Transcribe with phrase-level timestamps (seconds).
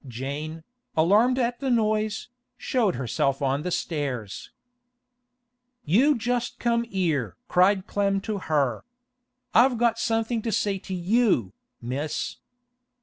[0.07, 0.63] Jane,
[0.97, 4.49] alarmed at the noise, showed herself on the stairs.
[5.85, 8.83] 'You just come 'ere!' cried Clem to her.
[9.53, 11.53] 'I've got something to say to you,
[11.83, 12.37] Miss!